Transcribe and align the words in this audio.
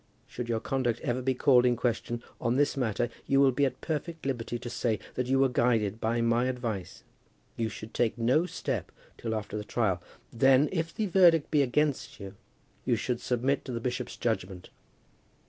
Should 0.25 0.49
your 0.49 0.59
conduct 0.59 0.99
ever 1.01 1.21
be 1.21 1.35
called 1.35 1.63
in 1.63 1.75
question 1.75 2.23
on 2.41 2.55
this 2.55 2.75
matter 2.75 3.07
you 3.27 3.39
will 3.39 3.51
be 3.51 3.65
at 3.67 3.81
perfect 3.81 4.25
liberty 4.25 4.57
to 4.57 4.67
say 4.67 4.97
that 5.13 5.27
you 5.27 5.37
were 5.37 5.47
guided 5.47 6.01
by 6.01 6.21
my 6.21 6.45
advice. 6.45 7.03
You 7.55 7.69
should 7.69 7.93
take 7.93 8.17
no 8.17 8.47
step 8.47 8.91
till 9.15 9.35
after 9.35 9.55
the 9.57 9.63
trial. 9.63 10.01
Then, 10.33 10.69
if 10.71 10.91
the 10.91 11.05
verdict 11.05 11.51
be 11.51 11.61
against 11.61 12.19
you, 12.19 12.33
you 12.83 12.95
should 12.95 13.21
submit 13.21 13.63
to 13.65 13.71
the 13.71 13.79
bishop's 13.79 14.17
judgment. 14.17 14.71